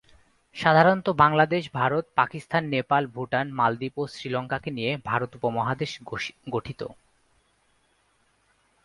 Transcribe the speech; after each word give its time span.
সাধারণতঃ, 0.55 1.13
বাংলাদেশ, 1.13 1.63
ভারত, 1.73 2.05
পাকিস্তান, 2.15 2.63
নেপাল, 2.65 3.03
ভুটান, 3.07 3.45
মালদ্বীপ 3.51 3.93
ও 3.97 4.03
শ্রীলঙ্কাকে 4.07 4.69
নিয়ে 4.71 4.91
ভারত 5.05 5.31
উপমহাদেশ 5.35 5.91
গঠিত। 6.49 6.81